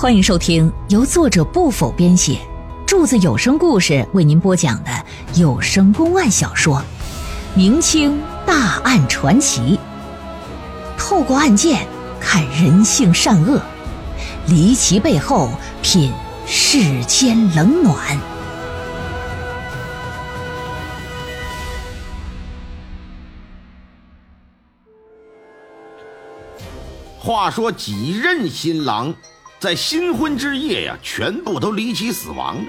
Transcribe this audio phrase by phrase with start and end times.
[0.00, 2.38] 欢迎收听由作者不否编写，
[2.86, 4.90] 柱子有声故事为您播讲的
[5.34, 6.76] 有声公案小说
[7.56, 9.76] 《明清大案传奇》，
[10.96, 11.84] 透过案件
[12.20, 13.60] 看人性善恶，
[14.46, 15.50] 离奇背后
[15.82, 16.12] 品
[16.46, 18.16] 世间冷暖。
[27.18, 29.12] 话说几任新郎
[29.60, 32.62] 在新婚之夜呀，全部都离奇死亡了。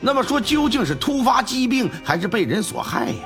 [0.00, 3.24] 那么说，究竟是突发疾病还是被人所害呀？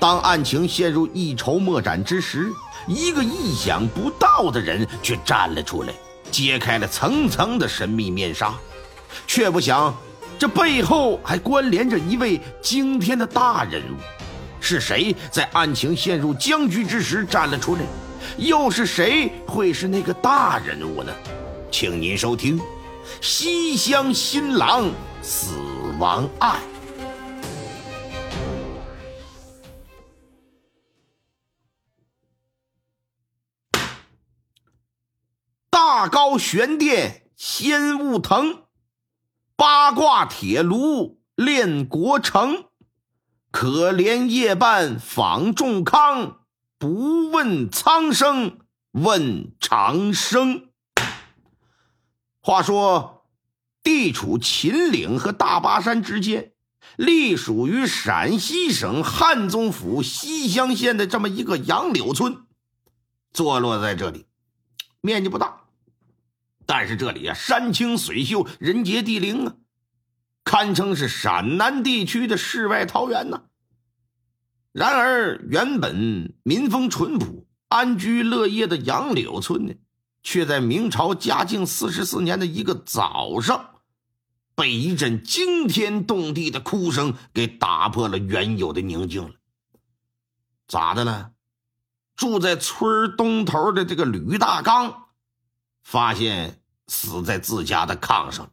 [0.00, 2.50] 当案情陷入一筹莫展之时，
[2.86, 5.92] 一个意想不到的人却站了出来，
[6.30, 8.54] 揭开了层层的神秘面纱。
[9.26, 9.94] 却不想，
[10.38, 13.96] 这背后还关联着一位惊天的大人物。
[14.60, 17.82] 是谁在案情陷入僵局之时站了出来？
[18.38, 21.12] 又是谁会是那个大人物呢？
[21.70, 22.58] 请您收听
[23.20, 24.90] 《西乡新郎
[25.22, 25.54] 死
[25.98, 26.60] 亡案》。
[35.70, 38.64] 大高悬殿仙雾腾，
[39.54, 42.64] 八卦铁炉炼国成。
[43.50, 46.40] 可怜夜半访众康，
[46.78, 48.58] 不问苍生
[48.92, 50.67] 问长生。
[52.48, 53.26] 话说，
[53.82, 56.54] 地处秦岭和大巴山之间，
[56.96, 62.46] 隶属于陕西省汉中府西乡县的这么一个杨柳村，
[63.34, 64.24] 坐落在这里，
[65.02, 65.64] 面积不大，
[66.64, 69.56] 但是这里啊，山清水秀，人杰地灵啊。
[70.42, 73.42] 堪称是陕南地区的世外桃源呢。
[74.72, 79.74] 然而，原本民风淳朴、安居乐业的杨柳村呢，
[80.28, 83.80] 却在明朝嘉靖四十四年的一个早上，
[84.54, 89.36] 被一阵惊天动地的哭声给打破了原有的宁静了。
[90.66, 91.30] 咋的了？
[92.14, 95.04] 住在村东头的这个吕大刚，
[95.82, 98.50] 发现死在自家的炕上。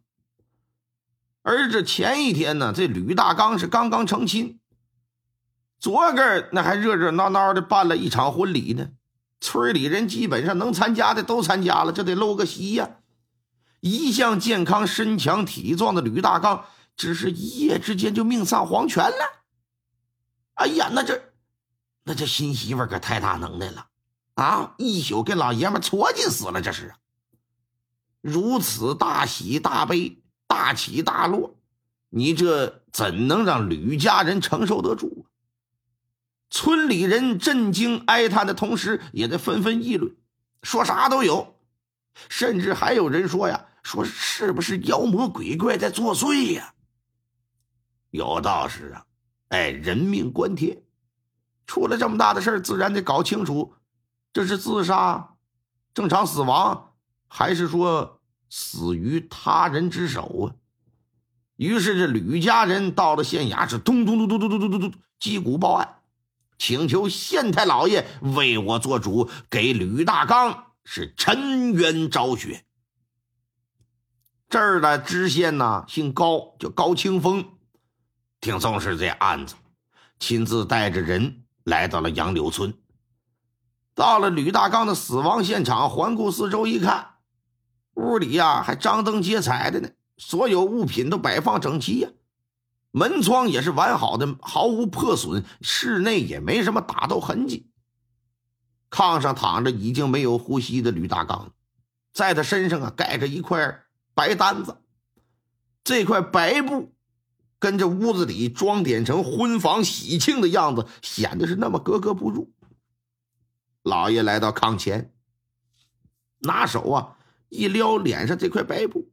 [1.42, 4.62] 而这前一天呢，这吕大刚是刚刚成亲，
[5.78, 8.92] 昨个那还热热闹闹的办了一场婚礼呢。
[9.46, 12.98] 村里人基本上能参加的都参加了，这得露个席呀。
[13.80, 16.66] 一向健康身强体壮的吕大刚，
[16.98, 19.46] 只是一夜之间就命丧黄泉了。
[20.56, 21.22] 哎呀，那这
[22.04, 23.88] 那这新媳妇可太大能耐了
[24.34, 24.74] 啊！
[24.78, 26.94] 一宿跟老爷们搓进死了，这是
[28.22, 30.22] 如此大喜大悲。
[30.48, 31.56] 大起大落，
[32.10, 35.25] 你这怎能让吕家人承受得住？
[36.56, 40.16] 村里人震惊哀叹的同时，也在纷纷议论，
[40.64, 41.60] 说啥都有，
[42.30, 46.74] 甚至还有人说呀，说是不是妖魔鬼怪在作祟呀？
[48.12, 49.06] 有道是啊，
[49.50, 50.82] 哎，人命关天，
[51.68, 53.74] 出了这么大的事自然得搞清楚，
[54.32, 55.36] 这是自杀、
[55.94, 56.94] 正常死亡，
[57.28, 58.22] 还是说？
[58.48, 60.56] 死于他人之手啊！
[61.58, 65.96] 于是这吕家人到了县衙，是咚咚咚咚咚咚咚咚击鼓报案，
[66.58, 72.66] 请求县太老爷为我做主，给吕大刚是沉冤昭雪。
[74.48, 77.46] 这儿的知县呢，姓高，叫高清风，
[78.40, 79.56] 挺重视这案子，
[80.20, 82.74] 亲自带着人来到了杨柳村。
[83.94, 87.16] 到了吕大刚的死亡现场，环顾四周一看。
[87.96, 92.10] 屋里呀还张灯结彩的呢，所有物品都摆放整齐呀，
[92.98, 97.70] 门窗也是完好的，毫无破损，室内也没什么打斗痕迹。
[98.90, 101.52] 炕上躺着已经没有呼吸的吕大刚，
[102.14, 104.78] 在他身上啊盖着一块白单子，
[105.84, 106.94] 这块白布
[107.60, 112.54] 跟这屋子里装点成婚房喜庆的样子显得是那么格格不入。
[113.84, 115.14] 老爷来到炕前，
[116.40, 117.18] 拿手啊。
[117.50, 119.12] 一撩脸上这块白布，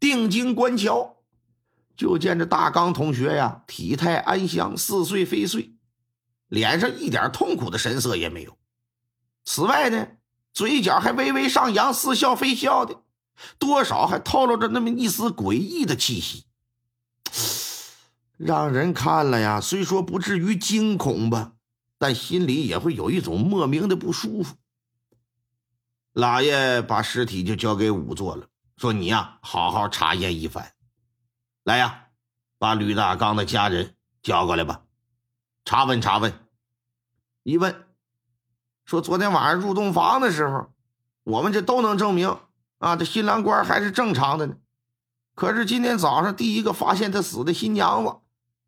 [0.00, 1.17] 定睛观瞧，
[1.98, 5.74] 就见这大刚同学呀，体态安详，似睡非睡，
[6.46, 8.56] 脸上一点痛苦的神色也没有。
[9.44, 10.06] 此外呢，
[10.54, 13.02] 嘴角还微微上扬，似笑非笑的，
[13.58, 16.44] 多少还透露着那么一丝诡异的气息，
[18.38, 21.54] 让人看了呀，虽说不至于惊恐吧，
[21.98, 24.54] 但心里也会有一种莫名的不舒服。
[26.12, 28.46] 老爷把尸体就交给仵作了，
[28.76, 30.72] 说：“你呀，好好查验一番。
[31.64, 32.06] 来呀，
[32.58, 34.82] 把吕大刚的家人叫过来吧，
[35.64, 36.32] 查问查问。
[37.42, 37.86] 一问，
[38.84, 40.72] 说昨天晚上入洞房的时候，
[41.24, 42.38] 我们这都能证明，
[42.78, 44.56] 啊，这新郎官还是正常的呢。
[45.34, 48.16] 可是今天早上第一个发现他死的新娘子，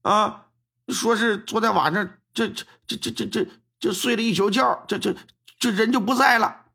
[0.02, 0.46] 啊，
[0.88, 3.48] 说是昨天晚上这这这这这这
[3.78, 5.14] 这睡了一宿觉，这这
[5.58, 6.66] 这人就不在了。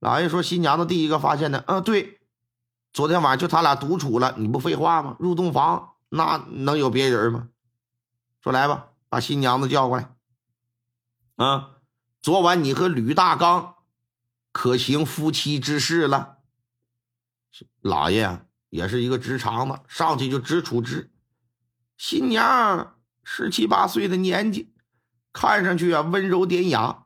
[0.00, 2.20] 老爷说新娘子第一个发现的，啊，对，
[2.94, 5.16] 昨天晚上就他俩独处了，你不废话吗？
[5.18, 7.48] 入洞房那能有别人吗？
[8.40, 10.14] 说来吧，把新娘子叫过来。
[11.34, 11.72] 啊，
[12.22, 13.74] 昨晚你和吕大刚
[14.52, 16.38] 可行夫妻之事了？
[17.80, 21.10] 老爷也是一个直肠子，上去就直处直。
[21.96, 24.72] 新娘十七八岁的年纪，
[25.32, 27.03] 看上去啊温柔典雅。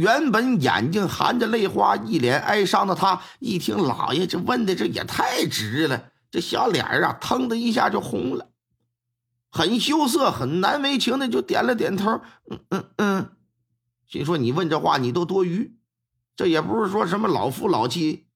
[0.00, 8.48] 原本眼睛含着泪花、一脸哀伤的他，一听老爷这问的，这也太直了，这小脸啊腾的一下就红了，
[9.50, 13.30] 很羞涩、很难为情的就点了点头，嗯嗯嗯。
[14.08, 15.76] 心说：“你问这话，你都多余。
[16.34, 18.26] 这也不是说什么老夫老妻，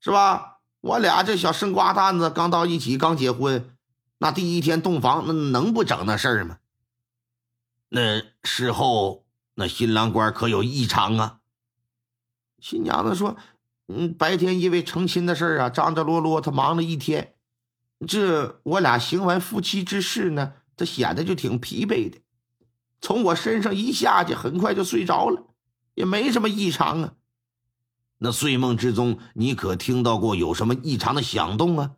[0.00, 0.60] 是吧？
[0.80, 3.76] 我俩这小生瓜蛋子刚到一起，刚结婚，
[4.18, 6.58] 那第一天洞房，那能不整那事儿吗？
[7.88, 9.21] 那事后，
[9.54, 11.40] 那新郎官可有异常啊？”
[12.60, 13.36] 新娘子说
[13.88, 17.34] ：“嗯，白天因为成亲的事儿啊，张张罗罗，他忙了一天。
[18.06, 22.20] 这我俩行完夫妻之事呢，他显得就挺疲惫的。”
[23.00, 25.48] 从我身上一下去，很快就睡着了，
[25.94, 27.14] 也没什么异常啊。
[28.18, 31.96] 那睡梦之中，你可听到过有什么异常的响动啊？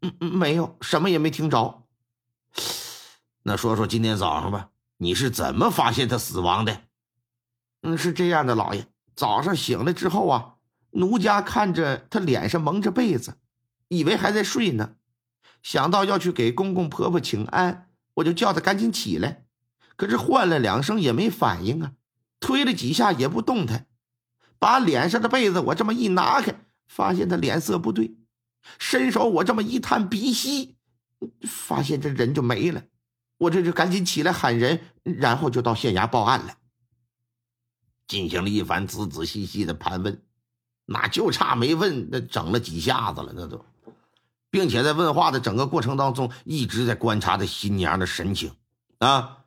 [0.00, 1.82] 嗯嗯，没有什么也没听着。
[3.44, 6.80] 那说说今天早上吧，你是怎么发现他死亡的？
[7.82, 10.54] 嗯，是这样的，老爷，早上醒来之后啊，
[10.90, 13.38] 奴家看着他脸上蒙着被子，
[13.88, 14.94] 以为还在睡呢，
[15.62, 19.44] 想到要去给公公婆婆请安，我就叫他赶紧起来。
[19.96, 21.92] 可是唤了两声也没反应啊，
[22.38, 23.86] 推了几下也不动弹，
[24.58, 26.54] 把脸上的被子我这么一拿开，
[26.86, 28.16] 发现他脸色不对，
[28.78, 30.76] 伸手我这么一探鼻息，
[31.42, 32.84] 发现这人就没了，
[33.38, 36.57] 我这就赶紧起来喊人，然后就到县衙报案了，
[38.08, 40.20] 进行了一番仔仔细细的盘问，
[40.86, 43.64] 那就差没问，那整了几下子了，那都，
[44.50, 48.52] 并且在问话的整个过程当中，一直在观察着新娘的神情
[48.98, 49.44] 啊。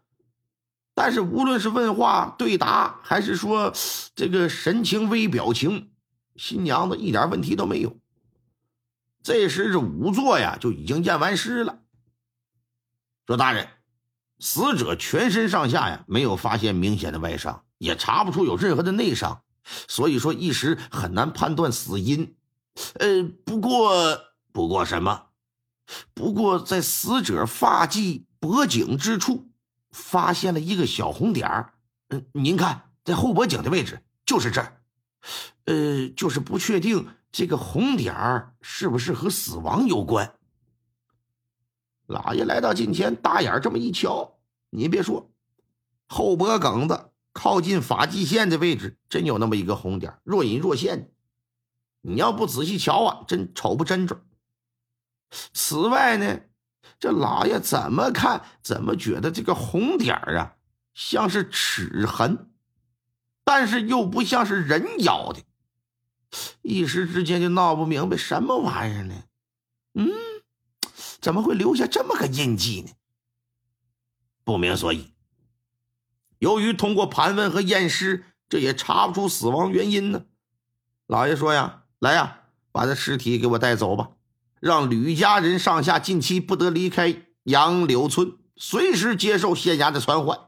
[0.93, 3.73] 但是无论是问话对答，还是说
[4.15, 5.91] 这个神情微表情，
[6.35, 7.97] 新娘子一点问题都没有。
[9.23, 11.79] 这时这仵作呀就已经验完尸了，
[13.25, 13.67] 说大人，
[14.41, 19.43] 死者全身上下呀没有发现明显的外伤，也查不出有任何的内伤，
[19.87, 22.35] 所以说一时很难判断死因。
[22.95, 24.19] 呃，不过
[24.51, 25.27] 不过什么？
[26.13, 29.47] 不过在死者发髻脖颈之处。
[29.93, 31.73] 发现了一个小红点儿，
[32.07, 34.77] 嗯，您看，在后脖颈的位置，就是这儿，
[35.65, 40.33] 呃，就是不确定这个红点儿是不是和死亡有关。
[42.11, 44.37] 老爷来到近前，大眼这么一瞧，
[44.69, 45.31] 你别说，
[46.07, 51.11] 后脖梗子靠近发际线的位置，真有那么一个红点，若隐若现。
[52.01, 54.21] 你要不仔细瞧啊，真瞅不真准。
[55.53, 56.41] 此外呢？
[56.99, 60.55] 这老爷怎么看怎么觉得这个红点啊，
[60.93, 62.51] 像是齿痕，
[63.43, 65.41] 但是又不像是人咬的，
[66.61, 69.23] 一时之间就闹不明白什么玩意儿呢？
[69.93, 70.09] 嗯，
[71.21, 72.89] 怎么会留下这么个印记呢？
[74.43, 75.13] 不明所以。
[76.39, 80.25] 由于通过盘问和验尸，这也查不出死亡原因呢。
[81.05, 82.39] 老爷说呀：“来呀，
[82.71, 84.09] 把这尸体给我带走吧。”
[84.59, 90.39] 让吕家人上下近期不得离开杨柳村，随时接受县衙的传唤。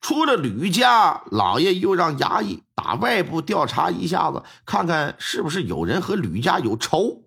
[0.00, 7.22] 出了吕家，老爷又让衙役打外部调查一下子，看看是不是有人和吕家有仇。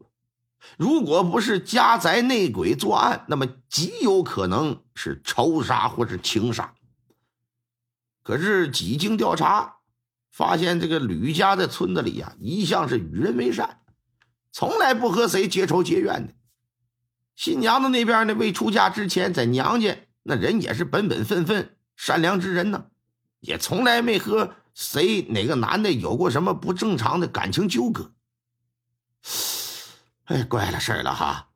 [0.77, 6.73] 如果不是家宅内鬼作案，那么极有可能是仇杀或是情杀。
[8.23, 9.77] 可是几经调查，
[10.31, 13.79] 发现这个吕家在村子里呀，一向是与人为善。
[14.51, 16.33] 从来不和谁结仇结怨的。
[17.35, 22.85] 新娘子那边呢，未出嫁之前，在娘家那人也是本本分分、善良之人呢，
[23.39, 28.13] 也从来没和谁哪个男的有过什么不正常的感情纠葛。
[30.25, 31.49] 哎，怪了事儿了哈，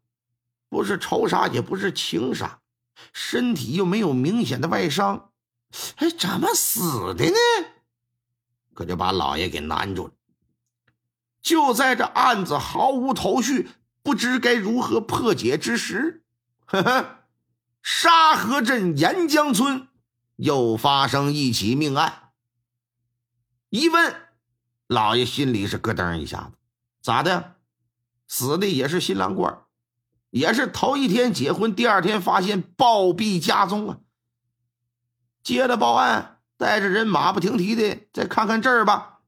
[0.69, 2.59] 不是仇杀，也不是情杀，
[3.13, 5.31] 身体又没有明显的外伤，
[5.97, 7.35] 哎，怎么死的呢？
[8.73, 10.13] 可就把老爷给难住了。
[11.41, 13.69] 就在这案子毫无头绪、
[14.03, 16.23] 不知该如何破解之时，
[16.65, 17.19] 呵呵，
[17.81, 19.87] 沙河镇沿江村
[20.37, 22.31] 又发生一起命案。
[23.69, 24.15] 一问，
[24.87, 26.57] 老爷心里是咯噔一下子，
[27.01, 27.54] 咋的？
[28.27, 29.61] 死的也是新郎官，
[30.29, 33.97] 也是头一天结婚，第二天发现暴毙家中啊！
[35.43, 39.19] 接了报案，带着人马不停蹄的再看看这儿吧。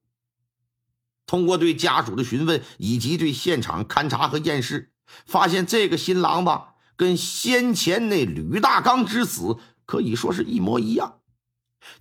[1.26, 4.92] 通过对家属的询问以及对现场勘查和验尸，
[5.26, 11.20] 发现这个新郎吧，跟先前那吕大刚之死可以说是一模一样，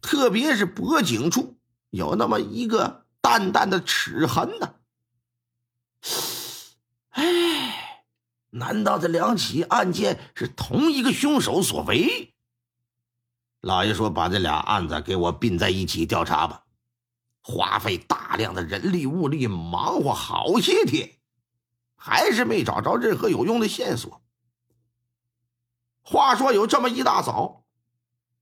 [0.00, 1.58] 特别是脖颈处
[1.90, 3.04] 有那么一个。
[3.26, 4.74] 淡淡的齿痕呢？
[7.16, 8.04] 哎，
[8.50, 12.34] 难道这两起案件是同一个凶手所为？
[13.62, 16.64] 老爷说：“把这俩案子给我并在一起调查吧，
[17.42, 21.10] 花费大量的人力物力，忙活好些天，
[21.96, 24.22] 还是没找着任何有用的线索。”
[26.02, 27.64] 话说有这么一大早，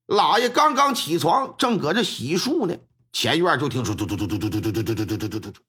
[0.05, 2.77] 老爷刚刚起床，正搁这洗漱呢。
[3.13, 5.61] 前院就听说嘟嘟嘟嘟嘟嘟嘟嘟嘟嘟嘟嘟嘟嘟，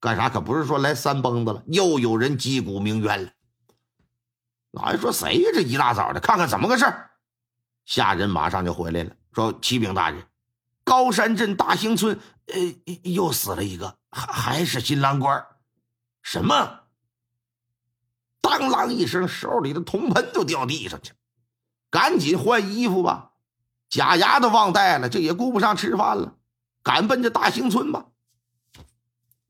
[0.00, 0.28] 干啥？
[0.28, 3.30] 可不是说来三蹦子了，又有人击鼓鸣冤了。
[4.70, 5.50] 老爷说：“谁呀？
[5.52, 7.10] 这一大早的，看看怎么个事儿。”
[7.84, 10.22] 下人马上就回来了，说：“启禀大人，
[10.84, 15.44] 高山镇大兴村，呃，又死了一个，还还是新郎官。
[16.22, 16.80] 什么？
[18.40, 21.16] 当啷一声，手里的铜盆都掉地上去了，
[21.90, 23.32] 赶紧换衣服吧，
[23.88, 26.34] 假牙都忘带了，这也顾不上吃饭了。”
[26.84, 28.06] 赶奔着大兴村吧，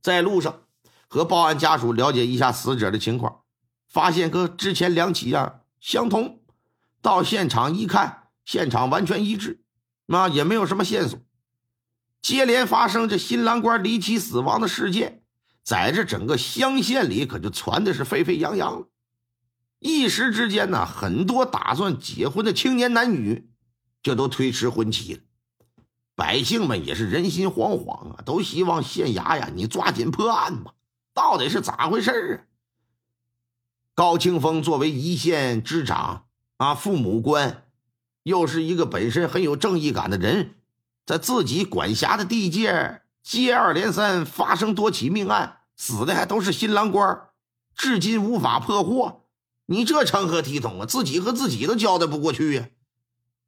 [0.08, 0.62] 在路上
[1.06, 3.42] 和报案家属了解一下死者的情况，
[3.86, 6.40] 发现和之前两起样相同。
[7.02, 9.62] 到现场一看，现场完全一致，
[10.06, 11.20] 那也没有什么线索。
[12.22, 15.24] 接连发生这新郎官离奇死亡的事件，
[15.62, 18.88] 在这整个乡县里可就传的是沸沸扬扬了。
[19.78, 23.50] 一时之间呢，很多打算结婚的青年男女
[24.02, 25.20] 就都推迟婚期了。
[26.18, 30.74] 百姓们也是人心惶惶啊，都希望县衙呀，你抓紧破案吧，
[31.14, 32.36] 到底是咋回事啊？
[33.94, 37.68] 高清风作为一县之长啊，父母官，
[38.24, 40.56] 又是一个本身很有正义感的人，
[41.06, 47.28] 在自己管辖的地界接二连三发生多起命案，死的还都是新郎官，
[47.76, 49.22] 至今无法破获，
[49.66, 50.84] 你这成何体统啊？
[50.84, 52.68] 自己和自己都交代不过去呀，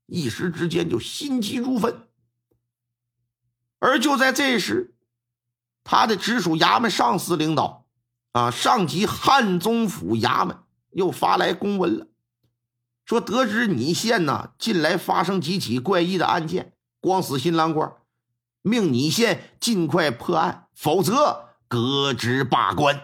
[0.07, 2.07] 一时之间就心急如焚。
[3.81, 4.95] 而就在这时，
[5.83, 7.87] 他的直属衙门上司领导，
[8.33, 10.59] 啊，上级汉中府衙门
[10.91, 12.07] 又发来公文了，
[13.05, 17.91] 说得知你县呢近来发生几起怪异的案件，光死新郎官，
[18.63, 23.03] 命你县尽快破案，否则革职罢官。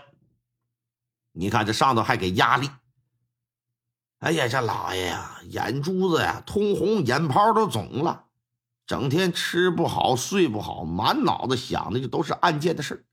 [1.33, 2.71] 你看这上头还给压力。
[4.19, 8.26] 哎呀，这老爷呀，眼珠子呀通红，眼泡都肿了。
[8.87, 13.05] 整天吃不好睡不好，满脑子想的就都是案件的事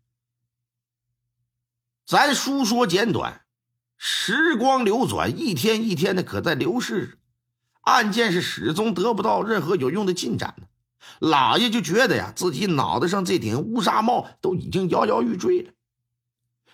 [2.05, 3.41] 咱书说简短，
[3.97, 7.17] 时光流转，一天一天的可在流逝着，
[7.81, 10.67] 案件是始终得不到任何有用的进展呢。
[11.19, 15.71] 老爷就觉得呀，自己脑袋上这顶乌纱帽都已经摇摇欲坠了。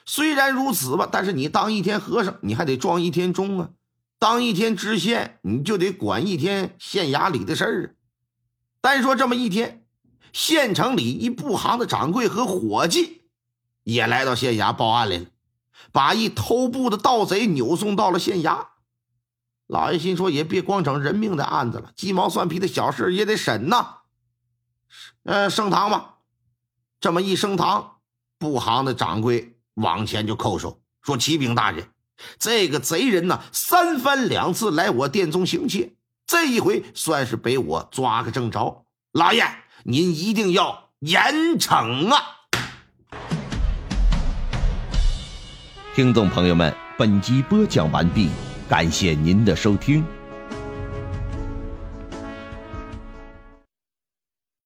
[0.06, 3.70] 虽然如此吧，但是你当一天和尚，你还得撞一天钟啊；
[4.18, 7.99] 当一天知县，你就得管一天县衙里的事儿啊。
[8.81, 9.86] 单说这么一天，
[10.31, 13.24] 县城里一布行的掌柜和伙计
[13.83, 15.25] 也来到县衙报案来了，
[15.91, 18.67] 把一偷布的盗贼扭送到了县衙。
[19.67, 23.98] 老爷心说，也别光整人命的案子了，鸡毛蒜皮的小事也得审呐。
[25.24, 26.15] 呃，升堂吧。
[27.00, 27.98] 这么一升堂，
[28.38, 31.88] 布行的掌柜往前就叩首说：“启禀大人，
[32.39, 35.95] 这个贼人呢，三番两次来我店中行窃。”
[36.29, 39.43] 这一回算是被我抓个正着，老爷，
[39.81, 41.19] 您一定要严
[41.57, 42.21] 惩啊！
[45.95, 48.29] 听众朋友们，本集播讲完毕，
[48.69, 50.05] 感谢您的收听。